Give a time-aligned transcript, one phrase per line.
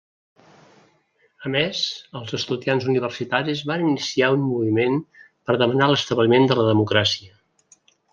[1.49, 1.81] A més,
[2.19, 4.97] els estudiants universitaris van iniciar un moviment
[5.51, 7.31] per demanar l'establiment de la democràcia.